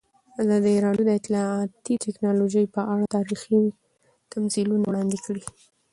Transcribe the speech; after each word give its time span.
ازادي 0.41 0.73
راډیو 0.85 1.05
د 1.07 1.11
اطلاعاتی 1.19 1.93
تکنالوژي 2.05 2.63
په 2.75 2.81
اړه 2.93 3.05
تاریخي 3.17 3.63
تمثیلونه 4.33 4.83
وړاندې 4.87 5.17
کړي. 5.25 5.43